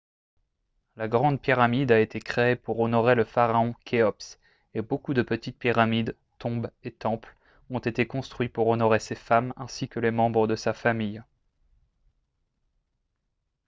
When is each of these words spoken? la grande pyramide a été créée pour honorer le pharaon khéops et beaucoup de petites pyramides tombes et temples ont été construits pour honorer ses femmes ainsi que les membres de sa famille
la 0.95 1.07
grande 1.07 1.39
pyramide 1.39 1.91
a 1.91 1.99
été 1.99 2.19
créée 2.19 2.55
pour 2.55 2.79
honorer 2.79 3.13
le 3.13 3.23
pharaon 3.23 3.75
khéops 3.85 4.39
et 4.73 4.81
beaucoup 4.81 5.13
de 5.13 5.21
petites 5.21 5.59
pyramides 5.59 6.15
tombes 6.39 6.71
et 6.83 6.89
temples 6.89 7.35
ont 7.69 7.77
été 7.77 8.07
construits 8.07 8.49
pour 8.49 8.65
honorer 8.65 8.97
ses 8.99 9.13
femmes 9.13 9.53
ainsi 9.57 9.87
que 9.87 9.99
les 9.99 10.09
membres 10.09 10.47
de 10.47 10.55
sa 10.55 10.73
famille 10.73 11.21